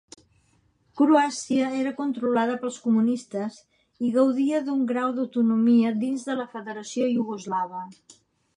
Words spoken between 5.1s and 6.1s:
d'autonomia